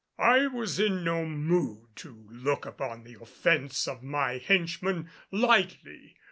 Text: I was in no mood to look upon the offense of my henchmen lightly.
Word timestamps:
I 0.17 0.47
was 0.47 0.79
in 0.79 1.03
no 1.03 1.25
mood 1.25 1.95
to 1.97 2.25
look 2.31 2.65
upon 2.65 3.03
the 3.03 3.19
offense 3.21 3.87
of 3.87 4.01
my 4.01 4.39
henchmen 4.39 5.11
lightly. 5.29 6.17